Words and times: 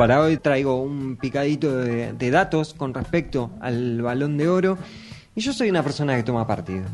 para 0.00 0.22
hoy 0.22 0.38
traigo 0.38 0.80
un 0.80 1.18
picadito 1.18 1.76
de, 1.76 2.30
datos 2.30 2.72
con 2.72 2.94
respecto 2.94 3.50
al 3.60 4.00
balón 4.00 4.38
de 4.38 4.48
oro. 4.48 4.78
Y 5.34 5.42
yo 5.42 5.52
soy 5.52 5.68
una 5.68 5.82
persona 5.82 6.16
que 6.16 6.22
toma 6.22 6.46
partido. 6.46 6.86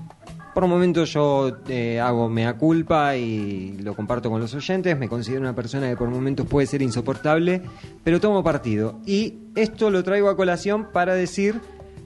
Por 0.52 0.66
momentos 0.66 1.12
yo 1.12 1.58
eh, 1.68 2.00
hago 2.00 2.28
mea 2.28 2.54
culpa 2.54 3.14
y 3.14 3.78
lo 3.78 3.94
comparto 3.94 4.28
con 4.28 4.40
los 4.40 4.52
oyentes. 4.54 4.98
Me 4.98 5.08
considero 5.08 5.40
una 5.40 5.54
persona 5.54 5.88
que 5.88 5.96
por 5.96 6.10
momentos 6.10 6.48
puede 6.48 6.66
ser 6.66 6.82
insoportable, 6.82 7.62
pero 8.02 8.18
tomo 8.18 8.42
partido. 8.42 8.98
Y 9.06 9.34
esto 9.54 9.88
lo 9.90 10.02
traigo 10.02 10.28
a 10.28 10.36
colación 10.36 10.88
para 10.92 11.14
decir 11.14 11.60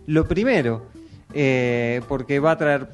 lo 0.06 0.28
primero, 0.28 0.84
eh, 1.32 2.02
porque 2.08 2.40
va 2.40 2.50
a 2.50 2.58
traer 2.58 2.88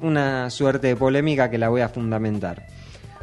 una 0.00 0.50
suerte 0.50 0.86
de 0.86 0.94
polémica 0.94 1.50
que 1.50 1.58
la 1.58 1.68
voy 1.68 1.80
a 1.80 1.88
fundamentar. 1.88 2.77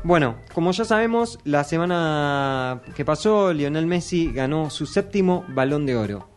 Bueno, 0.06 0.36
como 0.54 0.72
ya 0.72 0.86
sabemos, 0.86 1.40
la 1.46 1.64
semana 1.64 2.80
que 2.96 3.04
pasó, 3.04 3.52
Lionel 3.52 3.88
Messi 3.88 4.32
ganó 4.32 4.70
su 4.70 4.86
séptimo 4.86 5.44
balón 5.48 5.88
de 5.88 5.98
oro. 5.98 6.30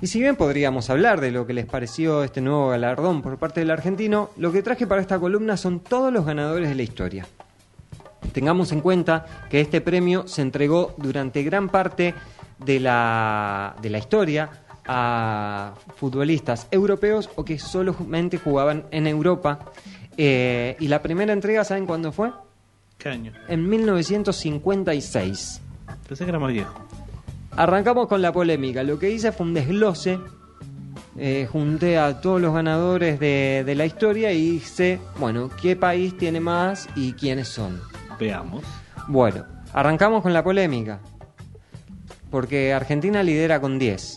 Y 0.00 0.06
si 0.06 0.20
bien 0.20 0.36
podríamos 0.36 0.90
hablar 0.90 1.20
de 1.20 1.32
lo 1.32 1.44
que 1.44 1.54
les 1.54 1.66
pareció 1.66 2.22
este 2.22 2.40
nuevo 2.40 2.68
galardón 2.68 3.20
por 3.20 3.36
parte 3.36 3.58
del 3.58 3.72
argentino, 3.72 4.30
lo 4.36 4.52
que 4.52 4.62
traje 4.62 4.86
para 4.86 5.00
esta 5.00 5.18
columna 5.18 5.56
son 5.56 5.80
todos 5.80 6.12
los 6.12 6.24
ganadores 6.24 6.68
de 6.68 6.76
la 6.76 6.82
historia. 6.84 7.26
Tengamos 8.32 8.70
en 8.70 8.80
cuenta 8.80 9.26
que 9.50 9.60
este 9.60 9.80
premio 9.80 10.28
se 10.28 10.42
entregó 10.42 10.94
durante 10.96 11.42
gran 11.42 11.70
parte 11.70 12.14
de 12.64 12.78
la, 12.78 13.74
de 13.82 13.90
la 13.90 13.98
historia 13.98 14.50
a 14.86 15.74
futbolistas 15.96 16.68
europeos 16.70 17.28
o 17.34 17.44
que 17.44 17.58
solamente 17.58 18.38
jugaban 18.38 18.84
en 18.92 19.08
Europa. 19.08 19.72
Eh, 20.16 20.76
y 20.78 20.86
la 20.86 21.02
primera 21.02 21.32
entrega, 21.32 21.64
¿saben 21.64 21.86
cuándo 21.86 22.12
fue? 22.12 22.30
¿Qué 23.04 23.10
año? 23.10 23.32
En 23.48 23.68
1956. 23.68 25.60
Pensé 26.08 26.24
que 26.24 26.30
era 26.30 26.38
más 26.38 26.50
viejo. 26.50 26.72
Arrancamos 27.50 28.08
con 28.08 28.22
la 28.22 28.32
polémica. 28.32 28.82
Lo 28.82 28.98
que 28.98 29.10
hice 29.10 29.30
fue 29.30 29.44
un 29.44 29.52
desglose. 29.52 30.18
Eh, 31.18 31.46
junté 31.52 31.98
a 31.98 32.22
todos 32.22 32.40
los 32.40 32.54
ganadores 32.54 33.20
de, 33.20 33.62
de 33.66 33.74
la 33.74 33.84
historia 33.84 34.32
y 34.32 34.54
hice, 34.54 35.00
bueno, 35.18 35.50
qué 35.60 35.76
país 35.76 36.16
tiene 36.16 36.40
más 36.40 36.88
y 36.96 37.12
quiénes 37.12 37.48
son. 37.48 37.78
Veamos. 38.18 38.64
Bueno, 39.06 39.44
arrancamos 39.74 40.22
con 40.22 40.32
la 40.32 40.42
polémica. 40.42 41.00
Porque 42.30 42.72
Argentina 42.72 43.22
lidera 43.22 43.60
con 43.60 43.78
10. 43.78 44.16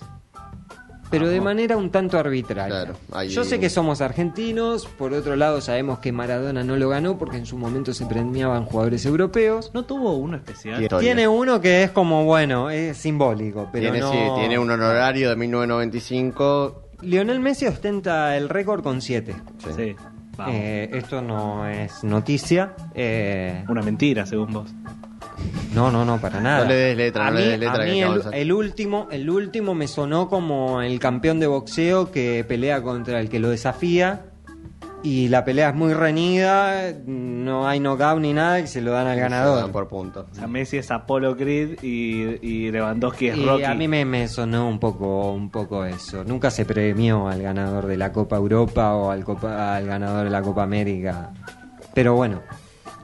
Pero 1.09 1.27
de 1.29 1.39
manera 1.39 1.77
un 1.77 1.89
tanto 1.89 2.17
arbitraria. 2.19 2.67
Claro, 2.83 2.93
ahí- 3.13 3.29
Yo 3.29 3.43
sé 3.45 3.59
que 3.59 3.69
somos 3.69 4.01
argentinos, 4.01 4.85
por 4.85 5.13
otro 5.13 5.35
lado 5.35 5.61
sabemos 5.61 5.99
que 5.99 6.11
Maradona 6.11 6.63
no 6.63 6.75
lo 6.75 6.89
ganó 6.89 7.17
porque 7.17 7.37
en 7.37 7.45
su 7.45 7.57
momento 7.57 7.93
se 7.93 8.05
premiaban 8.05 8.65
jugadores 8.65 9.05
europeos. 9.05 9.71
¿No 9.73 9.85
tuvo 9.85 10.15
uno 10.17 10.37
especial? 10.37 10.81
Historia. 10.83 11.05
Tiene 11.07 11.27
uno 11.27 11.61
que 11.61 11.83
es 11.83 11.91
como, 11.91 12.25
bueno, 12.25 12.69
es 12.69 12.97
simbólico, 12.97 13.69
pero 13.71 13.83
tiene, 13.91 13.99
no... 13.99 14.11
sí, 14.11 14.17
tiene 14.39 14.59
un 14.59 14.69
honorario 14.69 15.29
de 15.29 15.35
1995. 15.37 16.83
Lionel 17.01 17.39
Messi 17.39 17.65
ostenta 17.67 18.35
el 18.37 18.49
récord 18.49 18.81
con 18.83 19.01
7. 19.01 19.35
Sí. 19.59 19.69
Sí. 19.75 19.95
Vamos. 20.35 20.55
esto 20.55 21.19
no 21.21 21.67
es 21.67 22.03
noticia. 22.03 22.73
eh, 22.93 23.63
Una 23.69 23.81
mentira, 23.81 24.25
según 24.27 24.53
vos. 24.53 24.69
No, 25.73 25.91
no, 25.91 26.03
no, 26.05 26.19
para 26.19 26.39
nada. 26.41 26.63
No 26.63 26.69
le 26.69 26.75
des 26.75 26.97
letra, 26.97 27.27
a 27.27 27.31
no 27.31 27.37
mí, 27.37 27.43
le 27.43 27.49
des 27.51 27.59
letra 27.59 27.81
a 27.83 27.85
que 27.85 27.91
mí 27.91 28.01
el, 28.01 28.21
el 28.33 28.51
último, 28.51 29.07
el 29.11 29.29
último 29.29 29.73
me 29.75 29.87
sonó 29.87 30.27
como 30.29 30.81
el 30.81 30.99
campeón 30.99 31.39
de 31.39 31.47
boxeo 31.47 32.11
que 32.11 32.43
pelea 32.47 32.81
contra 32.81 33.19
el 33.19 33.29
que 33.29 33.39
lo 33.39 33.49
desafía. 33.49 34.23
Y 35.03 35.29
la 35.29 35.45
pelea 35.45 35.69
es 35.69 35.75
muy 35.75 35.93
reñida, 35.93 36.91
no 37.05 37.67
hay 37.67 37.79
knockout 37.79 38.19
ni 38.19 38.33
nada, 38.33 38.59
y 38.59 38.67
se 38.67 38.81
lo 38.81 38.91
dan 38.91 39.05
al 39.07 39.15
Se 39.15 39.21
ganador. 39.21 39.61
dan 39.61 39.71
por 39.71 39.87
punto. 39.87 40.25
O 40.31 40.35
sea, 40.35 40.47
Messi 40.47 40.77
es 40.77 40.89
Apollo 40.89 41.37
Creed 41.37 41.77
y, 41.83 42.39
y 42.41 42.71
Lewandowski 42.71 43.27
es 43.27 43.37
Y 43.37 43.45
Rocky. 43.45 43.63
a 43.63 43.75
mí 43.75 43.87
me, 43.87 44.03
me 44.05 44.27
sonó 44.27 44.67
un 44.67 44.79
poco, 44.79 45.31
un 45.31 45.49
poco 45.51 45.85
eso. 45.85 46.23
Nunca 46.25 46.49
se 46.49 46.65
premió 46.65 47.27
al 47.29 47.41
ganador 47.43 47.85
de 47.85 47.95
la 47.95 48.11
Copa 48.11 48.37
Europa 48.37 48.95
o 48.95 49.11
al, 49.11 49.23
Copa, 49.23 49.75
al 49.77 49.85
ganador 49.85 50.23
de 50.25 50.31
la 50.31 50.41
Copa 50.41 50.63
América. 50.63 51.29
Pero 51.93 52.15
bueno, 52.15 52.41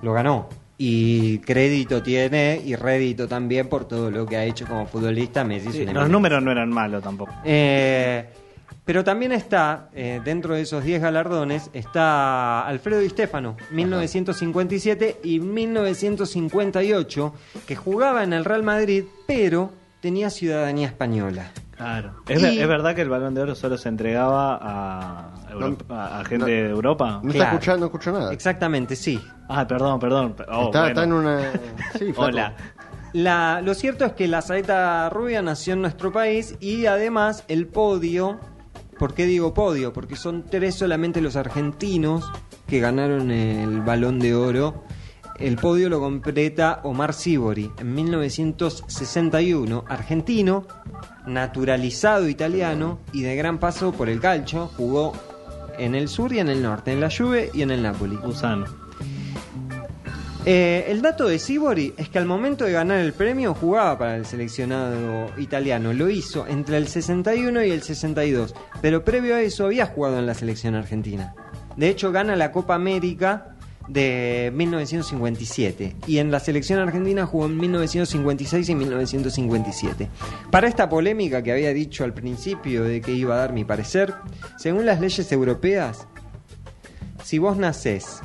lo 0.02 0.14
ganó. 0.14 0.50
Y 0.78 1.40
crédito 1.40 2.02
tiene 2.02 2.62
y 2.64 2.76
rédito 2.76 3.28
también 3.28 3.68
por 3.68 3.88
todo 3.88 4.10
lo 4.10 4.26
que 4.26 4.38
ha 4.38 4.44
hecho 4.44 4.66
como 4.66 4.86
futbolista. 4.88 5.44
Messi 5.44 5.70
es 5.70 5.76
Sí, 5.76 5.86
los 5.86 6.10
números 6.10 6.42
no 6.42 6.52
eran 6.52 6.70
malos 6.70 7.04
tampoco. 7.04 7.32
Eh, 7.46 8.26
pero 8.86 9.04
también 9.04 9.32
está, 9.32 9.90
eh, 9.94 10.20
dentro 10.26 10.56
de 10.56 10.62
esos 10.62 10.84
10 10.84 11.02
galardones, 11.02 11.70
está 11.74 12.68
Alfredo 12.68 13.00
Di 13.00 13.10
Stefano, 13.10 13.56
1957 13.72 15.22
y 15.24 15.40
1958, 15.40 17.34
que 17.66 17.76
jugaba 17.78 18.24
en 18.24 18.34
el 18.34 18.44
Real 18.44 18.64
Madrid, 18.64 19.06
pero 19.26 19.72
tenía 20.02 20.30
ciudadanía 20.30 20.88
española. 20.88 21.52
Claro. 21.84 22.14
¿Es, 22.28 22.42
Y- 22.42 22.60
es 22.60 22.68
verdad 22.68 22.96
que 22.96 23.02
el 23.02 23.10
balón 23.10 23.34
de 23.34 23.42
oro 23.42 23.56
solo 23.56 23.78
se 23.78 23.90
entregaba 23.90 24.58
a, 24.62 25.34
Europa- 25.52 26.20
a 26.20 26.26
gente 26.26 26.38
no. 26.38 26.46
de 26.46 26.70
Europa? 26.70 27.20
No 27.22 27.30
está 27.30 27.32
Claro. 27.44 27.52
escuchando, 27.56 27.80
no 27.82 27.86
escucho 27.88 28.12
nada. 28.12 28.32
Exactamente, 28.34 28.96
sí. 28.96 29.22
Ah, 29.50 29.68
perdón, 29.68 30.00
perdón. 30.00 30.36
Oh, 30.52 30.66
está, 30.66 30.80
bueno. 30.80 30.88
está 30.88 31.04
en 31.04 31.14
una. 31.14 31.40
Sí. 32.00 32.14
Hola. 32.16 32.54
La, 33.14 33.62
lo 33.62 33.74
cierto 33.76 34.06
es 34.06 34.14
que 34.14 34.28
la 34.28 34.42
saeta 34.42 35.08
rubia 35.10 35.42
nació 35.42 35.74
en 35.74 35.82
nuestro 35.82 36.12
país 36.12 36.56
y 36.60 36.88
además 36.88 37.44
el 37.48 37.68
podio, 37.68 38.40
¿por 38.98 39.14
qué 39.14 39.26
digo 39.26 39.54
podio? 39.54 39.94
Porque 39.94 40.16
son 40.16 40.44
tres 40.50 40.74
solamente 40.76 41.22
los 41.22 41.36
argentinos 41.36 42.32
que 42.66 42.80
ganaron 42.80 43.30
el 43.30 43.82
balón 43.82 44.18
de 44.20 44.34
oro. 44.34 44.84
El 45.40 45.56
podio 45.58 45.90
lo 45.90 46.00
completa 46.00 46.82
Omar 46.84 47.14
Sibori 47.14 47.72
en 47.80 47.96
1961, 47.96 49.84
argentino, 49.88 50.66
naturalizado 51.26 52.30
italiano 52.30 53.00
y 53.12 53.24
de 53.24 53.36
gran 53.36 53.58
paso 53.58 53.92
por 53.92 54.10
el 54.10 54.20
calcio, 54.20 54.68
jugó 54.78 55.14
en 55.78 55.96
el 55.96 56.08
sur 56.08 56.34
y 56.34 56.40
en 56.40 56.50
el 56.50 56.62
norte, 56.62 56.92
en 56.92 57.02
la 57.02 57.10
Juve 57.10 57.50
y 57.54 57.64
en 57.64 57.72
el 57.72 57.82
Napoli. 57.82 58.16
Gusano. 58.16 58.84
Eh, 60.46 60.88
el 60.90 61.02
dato 61.02 61.26
de 61.26 61.40
Sibori 61.40 61.94
es 61.96 62.10
que 62.10 62.20
al 62.20 62.26
momento 62.26 62.66
de 62.66 62.74
ganar 62.74 63.00
el 63.00 63.14
premio 63.14 63.54
jugaba 63.54 63.98
para 63.98 64.18
el 64.18 64.26
seleccionado 64.26 65.32
italiano. 65.38 65.94
Lo 65.94 66.10
hizo 66.10 66.46
entre 66.48 66.78
el 66.78 66.88
61 66.88 67.64
y 67.64 67.72
el 67.72 67.82
62, 67.82 68.54
pero 68.82 69.06
previo 69.06 69.36
a 69.36 69.42
eso 69.42 69.66
había 69.66 69.86
jugado 69.86 70.20
en 70.20 70.26
la 70.26 70.34
selección 70.34 70.76
argentina. 70.76 71.34
De 71.78 71.90
hecho, 71.90 72.12
gana 72.12 72.36
la 72.36 72.52
Copa 72.52 72.76
América 72.76 73.53
de 73.88 74.52
1957 74.56 75.96
y 76.08 76.20
en 76.20 76.32
la 76.32 76.40
selección 76.40 76.80
argentina 76.80 77.26
jugó 77.26 77.46
en 77.46 77.58
1956 77.58 78.70
y 78.70 78.76
1957. 78.76 80.10
Para 80.52 80.68
esta 80.68 80.88
polémica 80.90 81.42
que 81.44 81.52
había 81.52 81.74
dicho 81.74 82.04
al 82.04 82.14
principio 82.14 82.84
de 82.84 83.02
que 83.02 83.12
iba 83.12 83.36
a 83.36 83.40
dar 83.40 83.54
mi 83.54 83.66
parecer, 83.66 84.14
según 84.58 84.86
las 84.86 85.00
leyes 85.00 85.32
europeas, 85.32 86.08
si 87.24 87.40
vos 87.40 87.58
nacés 87.58 88.22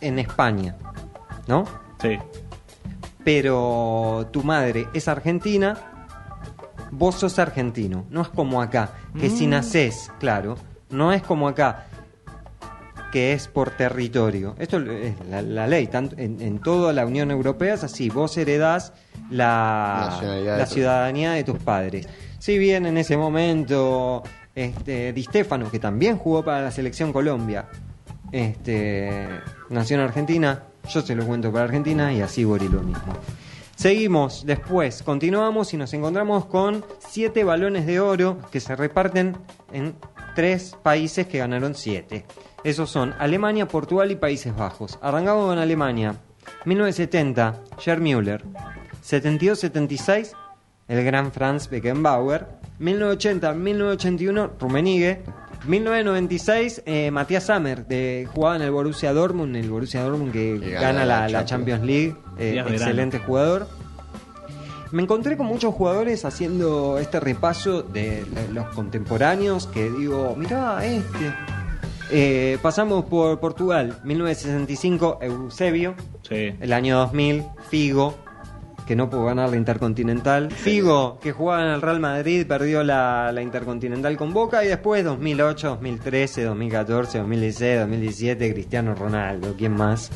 en 0.00 0.18
España, 0.18 0.76
¿no? 1.46 1.64
Sí. 2.00 2.18
Pero 3.24 4.28
tu 4.32 4.42
madre 4.42 4.88
es 4.94 5.08
argentina, 5.08 5.76
vos 6.90 7.16
sos 7.16 7.38
argentino. 7.38 8.06
No 8.10 8.22
es 8.22 8.28
como 8.28 8.62
acá, 8.62 8.92
que 9.18 9.28
si 9.28 9.46
nacés, 9.46 10.10
claro, 10.18 10.56
no 10.90 11.12
es 11.12 11.22
como 11.22 11.48
acá, 11.48 11.87
que 13.12 13.32
es 13.32 13.48
por 13.48 13.70
territorio. 13.70 14.54
Esto 14.58 14.78
es 14.78 15.14
la, 15.28 15.42
la 15.42 15.66
ley, 15.66 15.86
tanto 15.86 16.16
en, 16.18 16.40
en 16.40 16.58
toda 16.58 16.92
la 16.92 17.06
Unión 17.06 17.30
Europea 17.30 17.74
es 17.74 17.84
así, 17.84 18.10
vos 18.10 18.36
heredás 18.36 18.92
la, 19.30 20.18
de 20.58 20.66
ciudadanía 20.66 21.32
de 21.32 21.44
tus 21.44 21.58
padres. 21.58 22.08
Si 22.38 22.58
bien 22.58 22.86
en 22.86 22.98
ese 22.98 23.16
momento 23.16 24.22
este, 24.54 25.12
Di 25.12 25.22
Stefano, 25.24 25.70
que 25.70 25.78
también 25.78 26.18
jugó 26.18 26.44
para 26.44 26.62
la 26.62 26.70
selección 26.70 27.12
Colombia, 27.12 27.68
este, 28.32 29.28
nació 29.70 29.96
en 29.96 30.02
Argentina, 30.02 30.64
yo 30.88 31.00
se 31.00 31.14
lo 31.14 31.26
cuento 31.26 31.52
para 31.52 31.64
Argentina 31.64 32.12
y 32.12 32.20
así 32.20 32.44
Bori 32.44 32.68
lo 32.68 32.82
mismo. 32.82 33.14
Seguimos 33.74 34.44
después, 34.44 35.04
continuamos 35.04 35.72
y 35.72 35.76
nos 35.76 35.92
encontramos 35.94 36.46
con 36.46 36.84
siete 36.98 37.44
balones 37.44 37.86
de 37.86 38.00
oro 38.00 38.38
que 38.50 38.58
se 38.58 38.74
reparten 38.74 39.36
en 39.72 39.94
tres 40.34 40.76
países 40.82 41.28
que 41.28 41.38
ganaron 41.38 41.76
siete. 41.76 42.24
Esos 42.68 42.90
son 42.90 43.14
Alemania, 43.18 43.66
Portugal 43.66 44.10
y 44.10 44.16
Países 44.16 44.54
Bajos. 44.54 44.98
Arrancamos 45.00 45.46
con 45.46 45.56
Alemania. 45.56 46.16
1970, 46.66 47.62
Gerd 47.78 48.02
Müller. 48.02 48.44
72-76, 49.02 50.32
el 50.86 51.02
gran 51.02 51.32
Franz 51.32 51.70
Beckenbauer. 51.70 52.46
1980-1981, 52.78 54.50
Rummenigge. 54.60 55.22
1996, 55.66 56.82
eh, 56.84 57.10
Matías 57.10 57.46
Sammer, 57.46 57.86
de, 57.86 58.28
jugaba 58.34 58.56
en 58.56 58.62
el 58.62 58.70
Borussia 58.70 59.14
Dortmund, 59.14 59.56
el 59.56 59.70
Borussia 59.70 60.02
Dortmund 60.02 60.30
que, 60.30 60.58
gana, 60.58 60.80
gana 60.80 61.04
la, 61.06 61.20
la 61.22 61.28
la 61.28 61.44
Champions 61.46 61.82
League, 61.82 62.16
eh, 62.36 62.52
Verano. 62.52 62.70
excelente 62.70 63.18
jugador. 63.18 63.66
Me 64.92 65.02
encontré 65.02 65.38
con 65.38 65.46
muchos 65.46 65.74
jugadores 65.74 66.26
haciendo 66.26 66.98
este 66.98 67.18
repaso 67.18 67.82
de 67.82 68.26
los 68.52 68.66
contemporáneos 68.74 69.66
que 69.66 69.90
digo, 69.90 70.36
mirá 70.36 70.84
este. 70.84 71.32
Eh, 72.10 72.58
pasamos 72.62 73.04
por 73.04 73.38
Portugal, 73.40 73.98
1965, 74.04 75.18
Eusebio. 75.20 75.94
Sí. 76.28 76.54
El 76.60 76.72
año 76.72 76.98
2000, 76.98 77.44
Figo, 77.68 78.14
que 78.86 78.96
no 78.96 79.10
pudo 79.10 79.26
ganar 79.26 79.50
la 79.50 79.56
Intercontinental. 79.56 80.50
Figo, 80.50 81.18
que 81.20 81.32
jugaba 81.32 81.62
en 81.64 81.74
el 81.74 81.82
Real 81.82 82.00
Madrid, 82.00 82.46
perdió 82.46 82.82
la, 82.82 83.30
la 83.32 83.42
Intercontinental 83.42 84.16
con 84.16 84.32
Boca. 84.32 84.64
Y 84.64 84.68
después 84.68 85.04
2008, 85.04 85.68
2013, 85.68 86.44
2014, 86.44 87.18
2016, 87.18 87.80
2017, 87.80 88.52
Cristiano 88.54 88.94
Ronaldo. 88.94 89.54
¿Quién 89.58 89.72
más? 89.72 90.10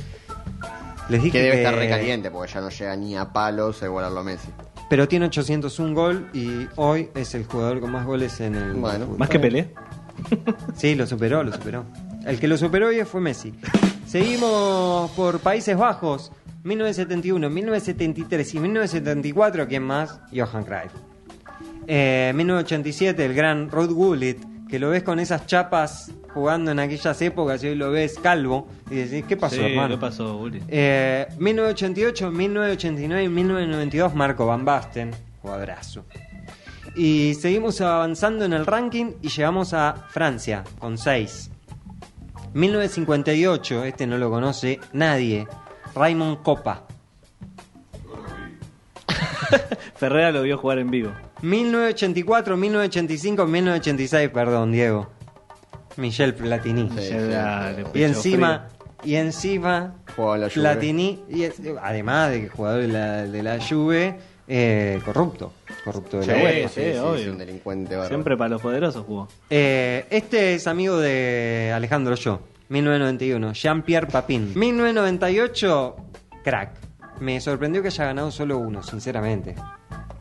Les 1.09 1.23
dije 1.23 1.39
Que 1.39 1.45
debe 1.45 1.57
estar 1.59 1.75
recaliente 1.75 2.31
porque 2.31 2.53
ya 2.53 2.61
no 2.61 2.71
llega 2.71 2.97
ni 2.97 3.17
a 3.17 3.33
palos 3.33 3.83
a 3.83 3.87
igualarlo 3.87 4.21
a 4.21 4.25
Messi. 4.25 4.49
Pero 4.89 5.09
tiene 5.09 5.27
801 5.27 5.95
gol 5.95 6.29
y 6.33 6.67
hoy 6.77 7.11
es 7.15 7.35
el 7.35 7.45
jugador 7.45 7.81
con 7.81 7.91
más 7.93 8.07
goles 8.07 8.41
en 8.41 8.55
el. 8.55 8.73
Bueno. 8.75 9.05
fútbol. 9.07 9.19
Más 9.19 9.29
que 9.29 9.39
Pelé. 9.39 9.69
Sí, 10.77 10.95
lo 10.95 11.07
superó, 11.07 11.43
lo 11.43 11.53
superó. 11.53 11.85
El 12.27 12.39
que 12.39 12.49
lo 12.49 12.57
superó 12.57 12.89
hoy 12.89 13.03
fue 13.05 13.21
Messi. 13.21 13.53
Seguimos 14.07 15.11
por 15.13 15.41
Países 15.41 15.77
Bajos. 15.77 16.33
1971, 16.65 17.51
1973 17.51 18.55
y 18.55 18.61
1974, 18.61 19.67
¿quién 19.67 19.83
más? 19.83 20.21
Johan 20.33 20.65
Cruyff. 20.65 20.93
Eh, 21.89 22.33
1987, 22.35 23.25
el 23.25 23.35
gran 23.35 23.69
Rod 23.69 23.91
Gullit, 23.91 24.39
que 24.69 24.79
lo 24.79 24.91
ves 24.91 25.03
con 25.03 25.19
esas 25.19 25.47
chapas 25.47 26.13
jugando 26.33 26.71
en 26.71 26.79
aquellas 26.79 27.21
épocas 27.21 27.63
y 27.65 27.69
hoy 27.69 27.75
lo 27.75 27.91
ves 27.91 28.19
calvo 28.19 28.69
y 28.91 28.95
decís, 28.97 29.25
¿qué 29.29 29.37
pasó, 29.37 29.57
Sí, 29.57 29.63
hermano? 29.63 29.97
¿Qué 29.97 30.01
pasó, 30.01 30.37
Uli? 30.37 30.63
Eh, 30.69 31.27
1988, 31.39 32.31
1989 32.31 33.25
y 33.25 33.29
1992, 33.29 34.15
Marco 34.15 34.47
Van 34.47 34.65
Basten, 34.65 35.11
jugadorazo. 35.43 36.05
Y 36.95 37.35
seguimos 37.41 37.81
avanzando 37.81 38.45
en 38.45 38.53
el 38.53 38.67
ranking 38.67 39.13
y 39.23 39.29
llegamos 39.29 39.73
a 39.73 39.95
Francia 40.11 40.63
con 40.79 40.99
6. 40.99 41.51
1958, 42.55 43.85
este 43.85 44.07
no 44.07 44.19
lo 44.19 44.31
conoce 44.31 44.79
nadie, 44.93 45.47
Raymond 45.95 46.43
Copa. 46.43 46.85
Ferreira 49.97 50.31
lo 50.33 50.43
vio 50.43 50.59
jugar 50.59 50.79
en 50.79 50.91
vivo. 50.91 51.13
1984, 51.43 52.57
1985, 52.57 53.47
1986, 53.47 54.31
perdón, 54.31 54.73
Diego. 54.73 55.11
Michel 55.97 56.35
Platini. 56.35 56.89
Sí, 56.91 57.09
sí, 57.09 57.15
Y 57.95 58.03
encima, 58.05 58.69
y 59.05 59.15
encima, 59.17 59.95
la. 60.15 60.49
Platini, 60.49 61.23
y 61.29 61.43
es- 61.45 61.61
además 61.83 62.31
de 62.31 62.43
que 62.43 62.49
jugador 62.49 62.83
de 62.83 62.89
la, 62.89 63.23
de 63.25 63.43
la 63.43 63.59
Juve, 63.61 64.19
eh, 64.55 65.01
corrupto, 65.05 65.53
corrupto 65.83 66.21
de 66.21 66.27
la 66.27 66.35
Sí, 66.35 66.41
UEFA. 66.43 66.69
sí, 66.69 66.75
sí, 66.85 66.93
sí, 66.93 66.99
obvio. 66.99 67.15
es 67.23 67.29
un 67.29 67.39
delincuente 67.39 67.93
bárbaro. 67.95 68.09
Siempre 68.09 68.37
para 68.37 68.51
los 68.51 68.61
poderosos 68.61 69.07
jugó. 69.07 69.27
Eh, 69.49 70.05
este 70.11 70.55
es 70.57 70.67
amigo 70.67 70.99
de 70.99 71.73
Alejandro 71.75 72.15
Yo, 72.17 72.41
1991, 72.69 73.55
Jean-Pierre 73.55 74.09
Papin. 74.09 74.53
1998, 74.55 75.97
crack. 76.45 76.73
Me 77.21 77.41
sorprendió 77.41 77.81
que 77.83 77.89
haya 77.89 78.05
ganado 78.07 78.31
solo 78.31 78.59
uno, 78.59 78.83
sinceramente. 78.83 79.55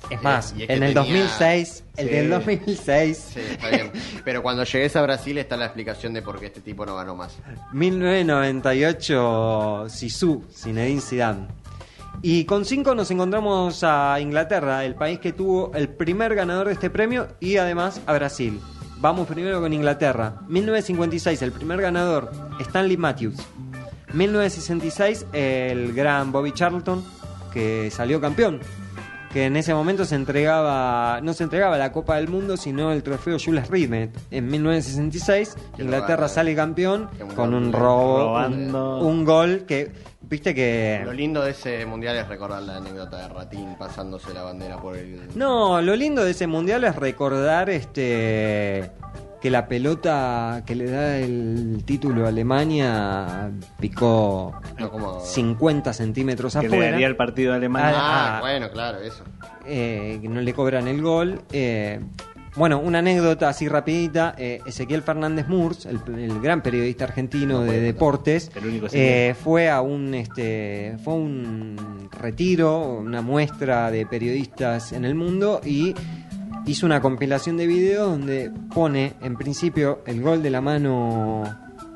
Es 0.10 0.22
más, 0.22 0.54
y 0.58 0.62
es 0.64 0.68
que 0.68 0.74
en 0.76 0.84
el 0.84 0.94
tenía- 0.94 1.22
2006, 1.24 1.84
el 1.98 2.08
Sí. 2.08 2.14
del 2.14 2.30
2006, 2.30 3.18
Sí, 3.34 3.40
está 3.52 3.70
bien. 3.70 3.92
Pero 4.26 4.42
cuando 4.44 4.64
llegues 4.66 4.96
a 4.96 5.02
Brasil 5.02 5.38
está 5.38 5.56
la 5.58 5.66
explicación 5.66 6.14
de 6.14 6.22
por 6.22 6.40
qué 6.40 6.46
este 6.48 6.60
tipo 6.62 6.86
no 6.86 6.96
ganó 6.96 7.16
más. 7.16 7.38
1998, 7.74 9.86
Sisu, 9.90 10.44
Zinedine 10.54 11.02
Zidane. 11.02 11.48
Y 12.24 12.46
con 12.46 12.66
5 12.66 12.94
nos 12.94 13.10
encontramos 13.10 13.84
a 13.84 14.20
Inglaterra, 14.20 14.86
el 14.86 14.94
país 14.94 15.20
que 15.20 15.34
tuvo 15.34 15.72
el 15.74 15.90
primer 15.90 16.36
ganador 16.36 16.68
de 16.68 16.74
este 16.74 16.92
premio, 16.92 17.28
y 17.40 17.58
además 17.58 18.00
a 18.06 18.14
Brasil. 18.14 18.60
Vamos 19.00 19.28
primero 19.28 19.60
con 19.60 19.74
Inglaterra. 19.74 20.36
1956, 20.48 21.42
el 21.42 21.52
primer 21.52 21.82
ganador, 21.82 22.32
Stanley 22.60 22.98
Matthews. 22.98 23.38
1966, 24.14 25.26
el 25.34 25.94
gran 25.94 26.32
Bobby 26.32 26.52
Charlton, 26.52 27.04
que 27.52 27.90
salió 27.90 28.22
campeón. 28.22 28.60
Que 29.34 29.46
en 29.46 29.56
ese 29.56 29.74
momento 29.74 30.06
se 30.06 30.16
entregaba, 30.16 31.22
no 31.22 31.34
se 31.34 31.46
entregaba 31.46 31.78
la 31.78 31.92
Copa 31.92 32.18
del 32.18 32.28
Mundo, 32.28 32.56
sino 32.58 32.92
el 32.92 33.02
trofeo 33.02 33.38
Jules 33.44 33.68
Rimet. 33.70 34.16
En 34.30 34.48
1966, 34.48 35.56
Qué 35.76 35.84
Inglaterra 35.84 36.28
sale 36.28 36.54
campeón 36.54 37.10
con 37.36 37.56
un 37.56 37.72
robo, 37.72 38.38
un, 38.46 38.76
un 38.76 39.26
gol 39.26 39.64
que, 39.66 39.92
viste 40.32 40.56
que... 40.56 41.02
Lo 41.06 41.14
lindo 41.14 41.44
de 41.44 41.52
ese 41.52 41.86
mundial 41.86 42.16
es 42.18 42.28
recordar 42.28 42.64
la 42.64 42.78
anécdota 42.78 43.18
de 43.18 43.28
Ratín 43.28 43.76
pasándose 43.78 44.34
la 44.34 44.42
bandera 44.44 44.78
por 44.82 44.98
el. 44.98 45.20
No, 45.36 45.82
lo 45.82 45.96
lindo 45.96 46.24
de 46.24 46.32
ese 46.32 46.48
mundial 46.48 46.84
es 46.86 46.96
recordar 46.96 47.70
este 47.70 48.90
que 49.42 49.50
la 49.50 49.68
pelota 49.68 50.62
que 50.68 50.76
le 50.76 50.86
da 50.90 51.18
el 51.18 51.82
título 51.84 52.26
a 52.26 52.30
Alemania 52.30 53.50
picó 53.80 54.54
No, 54.80 54.92
como- 54.92 55.20
50 55.20 55.94
centímetros 55.94 56.54
Que 56.54 56.62
le 56.62 56.68
afuera. 56.68 56.92
daría 56.92 57.08
el 57.08 57.16
partido 57.16 57.52
a 57.54 57.56
Alemania. 57.56 57.92
Ah, 57.96 58.38
Ah, 58.38 58.40
bueno, 58.42 58.70
claro, 58.72 59.00
eso. 59.00 59.24
eh, 59.66 60.20
que 60.22 60.28
no 60.30 60.42
le 60.42 60.54
cobran 60.54 60.88
el 60.88 61.02
gol. 61.02 61.42
eh, 61.52 62.00
bueno, 62.56 62.80
una 62.80 63.00
anécdota 63.00 63.50
así 63.50 63.68
rapidita. 63.68 64.36
eh, 64.38 64.60
Ezequiel 64.66 65.02
Fernández 65.02 65.48
Murs, 65.48 65.86
el, 65.86 66.00
el 66.20 66.40
gran 66.42 66.62
periodista 66.62 67.06
argentino 67.06 67.60
No 67.60 67.64
de 67.64 67.80
deportes, 67.80 68.52
El 68.56 68.66
único 68.66 68.86
Ezequiel. 68.88 69.08
eh, 69.08 69.36
fue 69.42 69.70
a 69.70 69.82
un 69.82 70.14
este 70.14 70.98
fue 71.04 71.14
un 71.14 72.10
retiro, 72.12 72.98
una 73.00 73.22
muestra 73.22 73.90
de 73.92 74.06
periodistas 74.06 74.92
en 74.92 75.06
el 75.06 75.16
mundo 75.16 75.62
y 75.66 75.94
hizo 76.66 76.86
una 76.86 77.02
compilación 77.02 77.58
de 77.58 77.68
videos 77.68 78.10
donde 78.10 78.52
pone 78.74 79.14
en 79.22 79.36
principio 79.36 80.02
el 80.06 80.22
gol 80.22 80.44
de 80.44 80.50
la 80.52 80.62
mano 80.62 81.44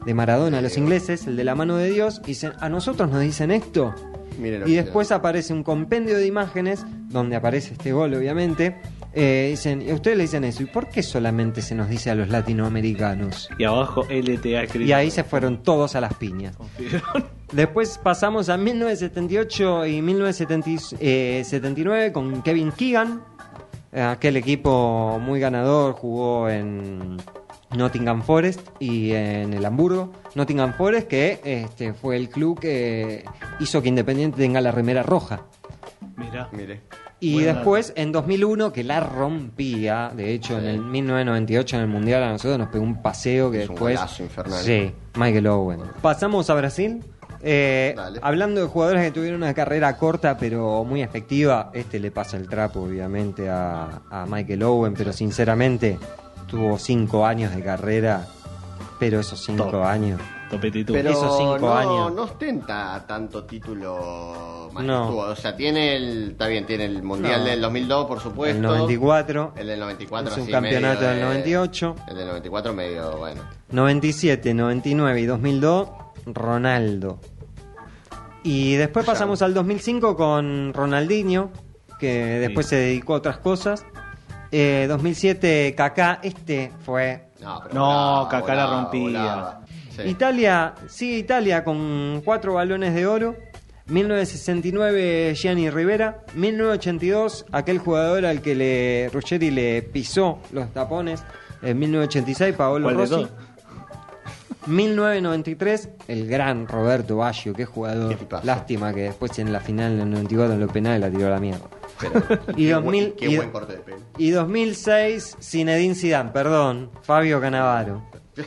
de 0.05 0.13
Maradona 0.13 0.59
a 0.59 0.61
los 0.61 0.77
ingleses, 0.77 1.27
el 1.27 1.35
de 1.35 1.43
la 1.43 1.55
mano 1.55 1.77
de 1.77 1.89
Dios, 1.89 2.21
y 2.25 2.27
dicen, 2.27 2.53
a 2.59 2.69
nosotros 2.69 3.09
nos 3.11 3.21
dicen 3.21 3.51
esto. 3.51 3.93
Mire 4.39 4.59
lo 4.59 4.67
Y 4.67 4.75
después 4.75 5.11
aparece 5.11 5.53
un 5.53 5.63
compendio 5.63 6.17
de 6.17 6.27
imágenes 6.27 6.85
donde 7.09 7.35
aparece 7.35 7.73
este 7.73 7.91
gol, 7.93 8.13
obviamente. 8.13 8.75
Eh, 9.17 9.47
dicen, 9.51 9.81
y 9.81 9.91
a 9.91 9.93
ustedes 9.93 10.17
le 10.17 10.23
dicen 10.23 10.43
eso, 10.43 10.61
¿y 10.61 10.65
por 10.65 10.89
qué 10.89 11.01
solamente 11.01 11.61
se 11.61 11.73
nos 11.73 11.87
dice 11.87 12.11
a 12.11 12.15
los 12.15 12.27
latinoamericanos? 12.27 13.49
Y 13.57 13.63
abajo 13.63 14.03
LTA 14.09 14.63
escrito. 14.63 14.85
Y 14.85 14.91
ahí 14.91 15.09
se 15.09 15.23
fueron 15.23 15.63
todos 15.63 15.95
a 15.95 16.01
las 16.01 16.15
piñas. 16.15 16.57
Después 17.53 17.97
pasamos 17.97 18.49
a 18.49 18.57
1978 18.57 19.85
y 19.85 20.01
1979 20.01 22.11
con 22.11 22.41
Kevin 22.41 22.73
Keegan, 22.73 23.23
eh, 23.93 24.01
aquel 24.01 24.35
equipo 24.35 25.17
muy 25.21 25.39
ganador, 25.39 25.93
jugó 25.93 26.49
en 26.49 27.15
Nottingham 27.73 28.21
Forest 28.21 28.67
y 28.79 29.11
en 29.11 29.53
el 29.53 29.65
Hamburgo. 29.65 30.11
Nottingham 30.35 30.73
Forest 30.73 31.07
que 31.07 31.39
este, 31.45 31.93
fue 31.93 32.17
el 32.17 32.27
club 32.27 32.59
que 32.59 33.23
hizo 33.61 33.81
que 33.81 33.87
Independiente 33.87 34.37
tenga 34.37 34.59
la 34.59 34.71
remera 34.71 35.03
roja. 35.03 35.43
Mirá. 36.17 36.49
Mire. 36.51 36.81
Y 37.19 37.41
después, 37.41 37.93
en 37.95 38.11
2001, 38.11 38.71
que 38.73 38.83
la 38.83 38.99
rompía, 38.99 40.11
de 40.15 40.33
hecho, 40.33 40.59
en 40.59 40.65
el 40.65 40.79
1998 40.81 41.77
en 41.77 41.81
el 41.83 41.87
Mundial 41.87 42.23
a 42.23 42.31
nosotros 42.31 42.59
nos 42.59 42.69
pegó 42.69 42.83
un 42.83 43.01
paseo 43.01 43.49
que 43.49 43.63
Es 43.63 43.69
un 43.69 43.75
después... 43.75 43.95
golazo 43.97 44.23
infernal. 44.23 44.63
Sí, 44.63 44.91
Michael 45.15 45.47
Owen. 45.47 45.79
Pasamos 46.01 46.49
a 46.49 46.53
Brasil. 46.55 47.01
Eh, 47.41 47.95
hablando 48.21 48.61
de 48.61 48.67
jugadores 48.67 49.03
que 49.03 49.11
tuvieron 49.11 49.43
una 49.43 49.53
carrera 49.53 49.97
corta 49.97 50.35
pero 50.37 50.83
muy 50.83 51.03
efectiva, 51.03 51.69
este 51.73 51.99
le 51.99 52.09
pasa 52.09 52.37
el 52.37 52.47
trapo 52.49 52.81
obviamente 52.81 53.49
a, 53.49 54.01
a 54.09 54.25
Michael 54.25 54.63
Owen, 54.63 54.93
pero 54.95 55.13
sinceramente 55.13 55.99
tuvo 56.47 56.79
cinco 56.79 57.23
años 57.25 57.53
de 57.55 57.61
carrera, 57.61 58.25
pero 58.99 59.19
esos 59.19 59.43
cinco 59.43 59.65
Top. 59.65 59.83
años 59.83 60.19
Topetitud. 60.49 60.93
Pero 60.93 61.09
Esos 61.09 61.37
cinco 61.37 61.57
no, 61.59 61.73
años. 61.75 62.13
no 62.13 62.21
ostenta 62.23 63.03
tanto 63.07 63.43
título 63.45 64.69
No. 64.73 64.73
majestuoso. 64.73 65.31
O 65.31 65.35
sea, 65.35 65.55
tiene 65.55 65.95
el. 65.95 66.31
Está 66.31 66.47
bien, 66.47 66.65
tiene 66.65 66.85
el 66.85 67.01
mundial 67.03 67.41
No. 67.41 67.45
del 67.47 67.61
2002, 67.61 68.05
por 68.05 68.19
supuesto. 68.19 68.55
el 68.55 68.61
94, 68.61 69.53
El 69.55 69.67
del 69.67 69.79
94, 69.79 70.27
el 70.27 70.33
así 70.33 70.45
subcampeonato 70.45 70.99
medio 70.99 71.09
del 71.09 71.17
de- 71.19 71.25
98. 71.25 71.95
El 72.07 72.15
del 72.17 72.27
94, 72.27 72.73
medio, 72.73 73.17
bueno. 73.17 73.41
97, 73.71 74.53
99 74.53 75.21
y 75.21 75.25
2002, 75.25 75.89
Ronaldo. 76.27 77.19
Y 78.43 78.75
después 78.75 79.05
Ya. 79.05 79.13
pasamos 79.13 79.41
al 79.41 79.53
2005 79.55 80.15
con 80.15 80.73
Ronaldinho, 80.73 81.49
que 81.99 82.13
después 82.39 82.67
se 82.67 82.75
dedicó 82.75 83.15
a 83.15 83.17
otras 83.17 83.37
cosas. 83.39 83.83
Eh, 84.51 84.85
2007, 84.87 85.73
Kaká, 85.75 86.19
este 86.21 86.71
fue 86.85 87.23
No, 87.41 87.59
pero 87.63 87.75
No, 87.75 87.85
volaba, 87.85 88.29
Kaká 88.29 88.55
la 88.55 88.65
volaba, 88.65 88.81
rompía. 88.83 89.01
volaba. 89.19 89.61
Sí. 89.95 90.01
Italia, 90.03 90.73
sigue 90.87 91.17
Italia 91.17 91.63
con 91.63 92.21
cuatro 92.25 92.53
balones 92.55 92.93
de 92.93 93.05
oro. 93.07 93.35
1969 93.87 95.33
Gianni 95.35 95.69
Rivera, 95.69 96.23
1982 96.33 97.45
aquel 97.51 97.77
jugador 97.77 98.25
al 98.25 98.41
que 98.41 98.55
le 98.55 99.09
Ruggeri 99.13 99.51
le 99.51 99.83
pisó 99.83 100.39
los 100.51 100.73
tapones, 100.73 101.23
en 101.61 101.77
1986 101.77 102.55
Paolo 102.55 102.85
¿Cuál 102.85 102.97
de 102.97 103.01
Rossi. 103.03 103.13
todos? 103.15 103.31
1993 104.67 105.89
el 106.07 106.27
gran 106.27 106.67
Roberto 106.67 107.17
Baggio, 107.17 107.53
qué 107.53 107.65
jugador. 107.65 108.17
Qué. 108.17 108.25
Lástima 108.43 108.91
que 108.93 109.01
después 109.03 109.37
en 109.37 109.53
la 109.53 109.59
final 109.59 109.93
en 109.93 110.01
el 110.01 110.09
94 110.09 110.53
en 110.55 110.59
los 110.59 110.71
penales 110.71 111.01
la 111.01 111.09
tiró 111.11 111.27
a 111.27 111.31
la 111.31 111.39
mierda. 111.39 111.65
Pero, 111.99 112.13
Y 112.57 112.65
qué 112.65 112.71
2000 112.73 112.81
buen, 112.81 113.11
qué 113.17 113.27
y- 113.27 113.37
corte 113.51 113.73
de 113.73 113.79
pelo. 113.79 113.97
Y 114.17 114.31
2006 114.31 115.37
Zinedine 115.39 115.93
Zidane, 115.93 116.31
perdón, 116.31 116.89
Fabio 117.03 117.39
Canavaro. 117.39 118.03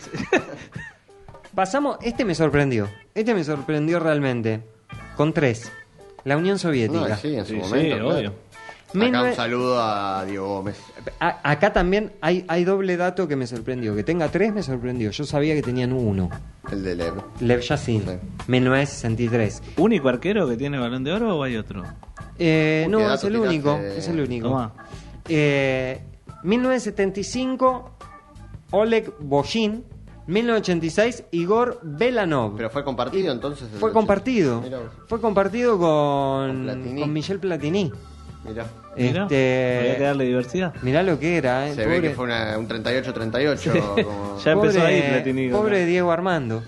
Pasamos, 1.58 1.98
este 2.02 2.24
me 2.24 2.36
sorprendió. 2.36 2.88
Este 3.16 3.34
me 3.34 3.42
sorprendió 3.42 3.98
realmente. 3.98 4.62
Con 5.16 5.32
tres. 5.32 5.72
La 6.22 6.36
Unión 6.36 6.52
No, 6.54 6.58
Soviética. 6.60 7.16
sí, 7.16 7.34
en 7.34 7.44
su 7.44 7.54
Sí, 7.54 7.54
sí, 7.54 7.60
momento. 7.68 7.96
claro. 7.96 8.08
obvio. 8.16 9.08
Acá 9.08 9.22
un 9.24 9.34
saludo 9.34 9.82
a 9.82 10.24
Diego 10.24 10.46
Gómez. 10.58 10.80
A- 11.18 11.40
acá 11.50 11.72
también 11.72 12.12
hay, 12.20 12.44
hay 12.46 12.62
doble 12.62 12.96
dato 12.96 13.26
que 13.26 13.34
me 13.34 13.44
sorprendió. 13.48 13.96
Que 13.96 14.04
tenga 14.04 14.28
tres 14.28 14.52
me 14.54 14.62
sorprendió. 14.62 15.10
Yo 15.10 15.24
sabía 15.24 15.56
que 15.56 15.62
tenían 15.62 15.92
uno. 15.92 16.30
El 16.70 16.84
de 16.84 16.94
Lev. 16.94 17.14
Lev 17.40 17.60
Yassin, 17.60 18.02
Sí. 18.02 18.12
1963. 18.46 19.60
¿Único 19.78 20.08
arquero 20.08 20.48
que 20.48 20.56
tiene 20.56 20.78
balón 20.78 21.02
de 21.02 21.12
oro 21.12 21.38
o 21.38 21.42
hay 21.42 21.56
otro? 21.56 21.82
Eh, 22.38 22.86
no, 22.88 23.12
es 23.12 23.24
el 23.24 23.36
único. 23.36 23.76
Es 23.78 24.06
el 24.06 24.20
único. 24.20 24.48
Tomá. 24.48 24.74
Eh, 25.28 26.02
1975, 26.44 27.90
Oleg 28.70 29.12
Boshin. 29.18 29.82
1986, 30.28 31.24
Igor 31.32 31.80
Belanov. 31.82 32.54
Pero 32.56 32.70
fue 32.70 32.84
compartido 32.84 33.32
entonces. 33.32 33.66
Fue 33.80 33.92
compartido. 33.92 34.60
Mirá. 34.60 34.78
Fue 35.06 35.20
compartido 35.20 35.78
con, 35.78 36.48
Con 36.48 36.62
Platini. 36.64 37.00
con 37.00 37.12
Michel 37.12 37.38
Platini. 37.40 37.92
Mirá. 38.44 38.66
Mirá, 38.96 39.22
había 39.22 39.28
que 39.28 39.90
Este, 39.92 40.02
darle 40.04 40.24
diversidad. 40.24 40.74
mirá 40.82 41.02
lo 41.02 41.18
que 41.18 41.36
era, 41.38 41.68
eh. 41.68 41.74
Se 41.74 41.86
ve 41.86 42.00
que 42.00 42.10
fue 42.10 42.24
una- 42.26 42.56
un 42.58 42.68
38-38. 42.68 43.72
como- 43.72 44.38
Ya 44.44 44.52
empezó 44.52 44.78
pobre, 44.78 44.82
ahí 44.82 45.02
Platini. 45.10 45.48
Pobre 45.50 45.86
Diego 45.86 46.10
Armando. 46.12 46.62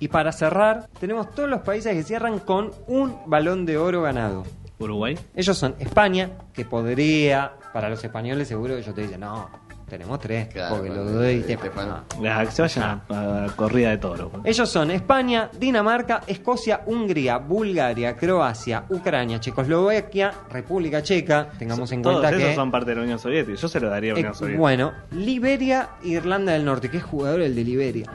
Y 0.00 0.08
para 0.08 0.32
cerrar, 0.32 0.88
tenemos 1.00 1.30
todos 1.30 1.48
los 1.48 1.60
países 1.62 1.94
que 1.94 2.02
cierran 2.02 2.40
con 2.40 2.72
un 2.88 3.16
balón 3.26 3.64
de 3.64 3.78
oro 3.78 4.02
ganado. 4.02 4.42
Uruguay. 4.78 5.16
Ellos 5.36 5.56
son 5.56 5.76
España, 5.78 6.30
que 6.52 6.64
podría, 6.64 7.52
para 7.72 7.88
los 7.88 8.02
españoles 8.04 8.48
seguro 8.48 8.76
ellos 8.76 8.94
te 8.94 9.02
dicen, 9.02 9.20
no, 9.20 9.48
tenemos 9.88 10.18
tres, 10.20 10.48
Claro, 10.48 10.76
porque 10.76 10.90
los 10.90 11.12
dos 11.12 11.20
de 11.22 11.38
este 11.40 11.52
Estefano". 11.54 12.04
fan. 12.08 12.22
No. 12.22 12.30
Ah, 12.34 12.44
que 12.44 12.50
se 12.50 12.62
vayan 12.62 13.02
a, 13.08 13.44
a 13.44 13.46
corrida 13.56 13.90
de 13.90 13.98
toro. 13.98 14.30
Ellos 14.44 14.68
son 14.68 14.90
España, 14.90 15.50
Dinamarca, 15.58 16.22
Escocia, 16.26 16.80
Hungría, 16.86 17.38
Bulgaria, 17.38 18.16
Croacia, 18.16 18.84
Ucrania, 18.88 19.40
Checoslovaquia, 19.40 20.32
República 20.50 21.02
Checa, 21.02 21.48
tengamos 21.58 21.90
en 21.92 22.02
Todos 22.02 22.20
cuenta 22.20 22.36
esos 22.36 22.48
que... 22.50 22.54
son 22.54 22.70
parte 22.70 22.90
de 22.90 22.96
la 22.96 23.02
Unión 23.02 23.18
Soviética. 23.18 23.58
Yo 23.58 23.68
se 23.68 23.80
lo 23.80 23.88
daría 23.90 24.12
a 24.12 24.14
la 24.14 24.18
Eh, 24.20 24.22
Unión 24.22 24.34
Soviética. 24.34 24.60
bueno, 24.60 24.92
Liberia, 25.12 25.88
Irlanda 26.02 26.52
del 26.52 26.64
Norte, 26.64 26.88
qué 26.90 27.00
jugador 27.00 27.40
el 27.40 27.54
de 27.54 27.64
Liberia. 27.64 28.06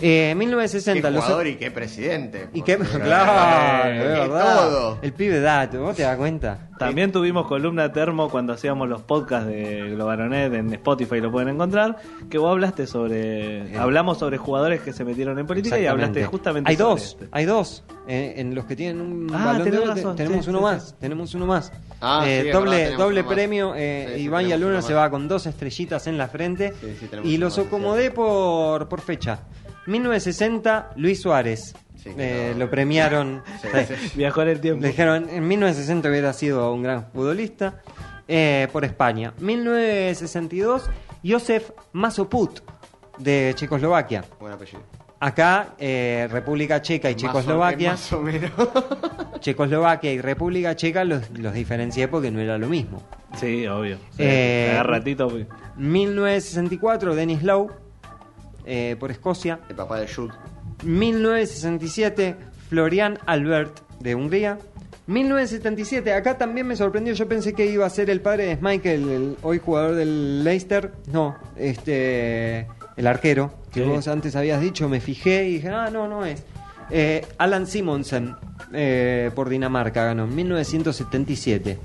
Eh, 0.00 0.28
Qué 0.30 0.34
1960, 0.34 1.10
los 1.10 1.24
jugador 1.24 1.46
y 1.46 1.56
qué 1.56 1.70
presidente. 1.70 2.48
y 2.52 2.62
qué 2.62 2.76
claro, 3.02 3.88
Eh, 3.90 3.92
de 3.94 4.12
es 4.12 4.18
verdad. 4.28 4.56
todo. 4.68 4.98
El 5.02 5.12
pibe 5.12 5.40
dato, 5.40 5.80
¿vos 5.82 5.96
te 5.96 6.02
das 6.02 6.16
cuenta? 6.16 6.65
También 6.78 7.10
tuvimos 7.12 7.46
columna 7.46 7.90
termo 7.92 8.28
cuando 8.28 8.52
hacíamos 8.52 8.88
los 8.88 9.00
podcasts 9.02 9.48
de 9.48 9.90
Globaronet 9.90 10.52
en 10.52 10.72
Spotify, 10.74 11.20
lo 11.20 11.30
pueden 11.32 11.48
encontrar. 11.48 11.96
Que 12.28 12.38
vos 12.38 12.50
hablaste 12.50 12.86
sobre. 12.86 13.76
Hablamos 13.78 14.18
sobre 14.18 14.36
jugadores 14.38 14.82
que 14.82 14.92
se 14.92 15.04
metieron 15.04 15.38
en 15.38 15.46
política 15.46 15.78
y 15.78 15.86
hablaste 15.86 16.24
justamente 16.26 16.70
Hay 16.70 16.76
sobre 16.76 16.90
dos, 16.90 17.02
este. 17.02 17.28
hay 17.32 17.44
dos. 17.46 17.82
eh, 18.08 18.34
en 18.36 18.54
los 18.54 18.64
que 18.66 18.76
tienen 18.76 19.00
un 19.00 19.26
Ah, 19.34 19.46
balón 19.46 19.70
de 19.70 19.78
oro 19.78 19.86
razón, 19.94 20.16
tenemos 20.16 20.44
sí, 20.44 20.50
uno 20.50 20.58
sí, 20.58 20.64
más, 20.64 20.88
sí. 20.90 20.94
tenemos 21.00 21.34
uno 21.34 21.46
más. 21.46 21.72
Ah, 22.00 22.24
Eh, 22.26 22.50
doble 22.52 22.76
verdad, 22.76 22.98
doble 22.98 23.24
premio, 23.24 23.72
eh, 23.74 24.16
Iván 24.20 24.46
Yaluna 24.46 24.72
uno 24.72 24.82
se 24.82 24.92
va 24.94 25.08
con 25.10 25.26
dos 25.28 25.46
estrellitas 25.46 26.06
en 26.06 26.18
la 26.18 26.28
frente 26.28 26.74
Sí, 26.80 26.96
sí, 27.00 27.06
tenemos 27.06 27.30
y 27.30 27.38
los 27.38 27.58
acomodé 27.58 28.10
por, 28.10 28.88
por 28.88 29.00
fecha. 29.00 29.40
1960, 29.86 30.90
Luis 30.96 31.20
Suárez. 31.20 31.74
Sí, 31.96 32.10
Eh, 32.16 32.50
no. 32.52 32.58
Lo 32.60 32.70
premiaron. 32.70 33.42
Sí, 33.62 33.68
sí. 33.88 33.94
sí. 34.10 34.18
Viajó 34.18 34.42
en 34.42 34.48
el 34.48 34.60
tiempo. 34.60 34.82
Le 34.82 34.88
dijeron, 34.88 35.28
en 35.30 35.46
1960 35.48 36.08
hubiera 36.08 36.32
sido 36.32 36.72
un 36.72 36.82
gran 36.82 37.06
futbolista 37.12 37.80
eh, 38.28 38.68
por 38.72 38.84
España. 38.84 39.32
1962, 39.40 40.88
Josef 41.24 41.70
Masoput, 41.92 42.60
de 43.18 43.52
Checoslovaquia. 43.56 44.24
Buen 44.38 44.52
apellido. 44.52 44.82
Acá, 45.18 45.74
eh, 45.78 46.28
República 46.30 46.82
Checa 46.82 47.10
y 47.10 47.14
Más 47.14 47.22
o- 47.22 47.26
Checoslovaquia. 47.26 47.90
Más 47.92 48.12
o 48.12 48.20
menos. 48.20 48.50
Checoslovaquia 49.40 50.12
y 50.12 50.20
República 50.20 50.76
Checa 50.76 51.04
los, 51.04 51.30
los 51.30 51.54
diferencié 51.54 52.06
porque 52.08 52.30
no 52.30 52.40
era 52.40 52.58
lo 52.58 52.68
mismo. 52.68 53.02
Sí, 53.38 53.66
obvio. 53.66 53.96
Sí, 54.10 54.18
Eh, 54.22 54.78
ratito. 54.82 55.28
pues. 55.28 55.46
1964, 55.76 57.14
Denis 57.14 57.42
Lowe, 57.42 57.70
eh, 58.66 58.96
por 58.98 59.10
Escocia. 59.10 59.60
El 59.68 59.76
papá 59.76 59.98
de 60.00 60.08
Jude. 60.08 60.34
1967, 60.84 62.36
Florian 62.68 63.18
Albert, 63.26 63.80
de 64.00 64.14
Hungría. 64.14 64.58
1977, 65.06 66.12
acá 66.12 66.36
también 66.36 66.66
me 66.66 66.74
sorprendió, 66.74 67.14
yo 67.14 67.28
pensé 67.28 67.52
que 67.52 67.66
iba 67.66 67.86
a 67.86 67.90
ser 67.90 68.10
el 68.10 68.20
padre 68.20 68.46
de 68.46 68.56
el 68.94 69.36
hoy 69.42 69.60
jugador 69.64 69.94
del 69.94 70.42
Leicester. 70.42 70.92
No, 71.12 71.36
este, 71.56 72.66
el 72.96 73.06
arquero, 73.06 73.54
que 73.72 73.82
Sí. 73.84 73.86
vos 73.88 74.08
antes 74.08 74.34
habías 74.34 74.60
dicho, 74.60 74.88
me 74.88 75.00
fijé 75.00 75.44
y 75.48 75.52
dije, 75.54 75.68
ah, 75.68 75.90
no, 75.92 76.08
no 76.08 76.26
es. 76.26 76.42
Eh, 76.90 77.26
Alan 77.38 77.66
Simonsen, 77.66 78.36
eh, 78.72 79.30
por 79.34 79.48
Dinamarca, 79.48 80.04
ganó 80.04 80.24
en 80.24 80.34
1977. 80.34 81.78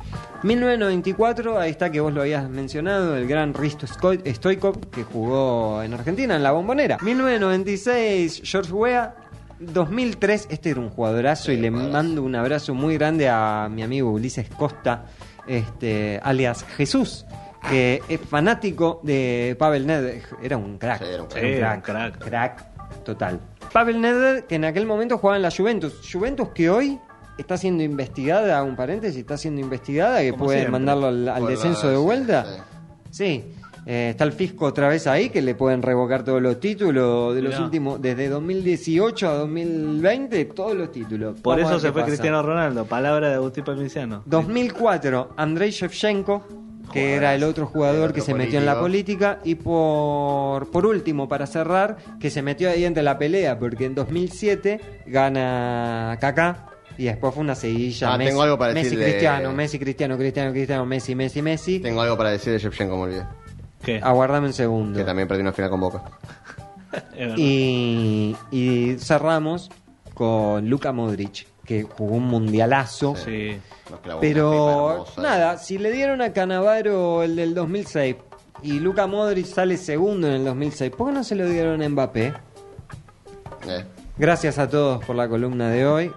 1994, 0.43 1.59
ahí 1.59 1.71
está 1.71 1.91
que 1.91 1.99
vos 1.99 2.13
lo 2.13 2.21
habías 2.21 2.49
mencionado, 2.49 3.15
el 3.15 3.27
gran 3.27 3.53
Risto 3.53 3.87
Stoikov, 3.87 4.89
que 4.89 5.03
jugó 5.03 5.81
en 5.83 5.93
Argentina, 5.93 6.35
en 6.35 6.43
la 6.43 6.51
bombonera. 6.51 6.97
1996, 7.01 8.41
George 8.43 8.71
Weah. 8.71 9.15
2003, 9.59 10.47
este 10.49 10.71
era 10.71 10.79
un 10.79 10.89
jugadorazo 10.89 11.51
y 11.51 11.57
le 11.57 11.69
mando 11.69 12.23
un 12.23 12.33
abrazo 12.33 12.73
muy 12.73 12.97
grande 12.97 13.29
a 13.29 13.69
mi 13.69 13.83
amigo 13.83 14.09
Ulises 14.09 14.49
Costa, 14.49 15.05
este, 15.45 16.19
alias 16.23 16.65
Jesús, 16.77 17.27
que 17.69 18.01
es 18.09 18.19
fanático 18.21 19.01
de 19.03 19.55
Pavel 19.59 19.85
Nedved. 19.85 20.23
Era 20.41 20.57
un 20.57 20.79
crack. 20.79 21.03
Sí, 21.03 21.09
era 21.13 21.21
un 21.21 21.29
crack. 21.29 21.43
Era 21.43 21.73
un 21.75 21.81
crack. 21.81 22.17
Crack 22.17 23.03
total. 23.03 23.39
Pavel 23.73 24.01
Nedved, 24.01 24.43
que 24.45 24.55
en 24.55 24.65
aquel 24.65 24.85
momento 24.85 25.17
jugaba 25.17 25.37
en 25.37 25.43
la 25.43 25.51
Juventus. 25.51 25.93
Juventus 26.11 26.49
que 26.49 26.69
hoy 26.69 26.99
está 27.37 27.57
siendo 27.57 27.83
investigada, 27.83 28.61
un 28.63 28.75
paréntesis, 28.75 29.17
está 29.19 29.37
siendo 29.37 29.61
investigada, 29.61 30.21
que 30.21 30.33
puede 30.33 30.59
siempre. 30.59 30.71
mandarlo 30.71 31.07
al, 31.07 31.27
al 31.29 31.39
Por 31.39 31.49
la- 31.49 31.55
descenso 31.55 31.89
de 31.89 31.97
vuelta. 31.97 32.45
sí. 32.45 32.61
Sí. 33.11 33.43
Eh, 33.87 34.09
está 34.11 34.25
el 34.25 34.31
fisco 34.31 34.65
otra 34.65 34.89
vez 34.89 35.07
ahí 35.07 35.31
que 35.31 35.41
le 35.41 35.55
pueden 35.55 35.81
revocar 35.81 36.23
todos 36.23 36.39
los 36.39 36.59
títulos 36.59 37.33
de 37.33 37.41
los 37.41 37.53
Mirá. 37.53 37.65
últimos, 37.65 37.99
desde 37.99 38.29
2018 38.29 39.27
a 39.27 39.33
2020, 39.37 40.45
todos 40.45 40.75
los 40.77 40.91
títulos. 40.91 41.41
Por 41.41 41.55
Vamos 41.57 41.71
eso 41.71 41.79
se 41.79 41.91
fue 41.91 42.01
pasa. 42.01 42.11
Cristiano 42.11 42.43
Ronaldo. 42.43 42.85
Palabra 42.85 43.29
de 43.29 43.35
Agustín 43.35 43.63
Palmiciano. 43.63 44.21
2004, 44.27 45.31
Andrei 45.35 45.71
Shevchenko, 45.71 46.43
que 46.91 47.15
era 47.15 47.33
el 47.35 47.43
otro 47.43 47.65
jugador 47.67 48.13
que 48.13 48.21
se 48.21 48.33
metió 48.33 48.59
en 48.59 48.65
la 48.65 48.79
política. 48.79 49.39
Y 49.43 49.55
por, 49.55 50.69
por 50.71 50.85
último, 50.85 51.27
para 51.27 51.47
cerrar, 51.47 51.97
que 52.19 52.29
se 52.29 52.41
metió 52.41 52.69
ahí 52.69 52.85
entre 52.85 53.03
la 53.03 53.17
pelea, 53.17 53.57
porque 53.59 53.85
en 53.85 53.95
2007 53.95 55.03
gana 55.07 56.17
Kaká. 56.19 56.67
Y 56.97 57.05
después 57.05 57.33
fue 57.33 57.41
una 57.43 57.55
seguilla. 57.55 58.13
Ah, 58.13 58.17
Messi, 58.17 58.29
tengo 58.29 58.41
algo 58.43 58.57
para 58.59 58.73
Messi, 58.73 58.89
decir 58.89 58.99
de- 58.99 59.05
Cristiano, 59.05 59.53
Messi, 59.53 59.79
Cristiano, 59.79 60.17
Cristiano, 60.17 60.51
Cristiano, 60.51 60.85
Messi, 60.85 61.15
Messi, 61.15 61.41
Messi. 61.41 61.79
Tengo 61.79 62.01
algo 62.01 62.17
para 62.17 62.31
decir 62.31 62.51
de 62.53 62.59
Shevchenko, 62.59 62.95
me 62.97 63.03
olvidé. 63.03 63.23
¿Qué? 63.83 63.99
Aguardame 64.03 64.47
un 64.47 64.53
segundo. 64.53 64.99
Que 64.99 65.05
también 65.05 65.27
perdió 65.27 65.41
una 65.41 65.53
final 65.53 65.69
con 65.71 65.79
Boca. 65.79 66.03
Y, 67.37 68.35
y 68.51 68.95
cerramos 68.99 69.69
con 70.13 70.69
Luka 70.69 70.91
Modric, 70.91 71.47
que 71.71 71.83
jugó 71.83 72.15
un 72.15 72.27
mundialazo. 72.27 73.15
Sí. 73.15 73.57
Pero 74.19 75.05
nada, 75.17 75.57
si 75.57 75.77
le 75.77 75.89
dieron 75.91 76.21
a 76.21 76.33
Canavaro 76.33 77.23
el 77.23 77.37
del 77.37 77.53
2006 77.53 78.17
y 78.61 78.79
Luka 78.79 79.07
Modric 79.07 79.45
sale 79.45 79.77
segundo 79.77 80.27
en 80.27 80.33
el 80.33 80.45
2006, 80.45 80.91
¿por 80.91 81.07
qué 81.07 81.13
no 81.13 81.23
se 81.23 81.35
lo 81.35 81.47
dieron 81.47 81.81
a 81.81 81.87
Mbappé? 81.87 82.33
Eh. 83.67 83.85
Gracias 84.17 84.59
a 84.59 84.67
todos 84.67 85.03
por 85.05 85.15
la 85.15 85.29
columna 85.29 85.69
de 85.69 85.85
hoy. 85.85 86.09